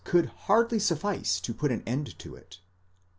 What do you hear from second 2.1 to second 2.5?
to